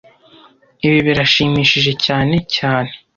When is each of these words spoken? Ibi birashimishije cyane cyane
Ibi 0.85 0.99
birashimishije 1.07 1.91
cyane 2.05 2.35
cyane 2.55 2.91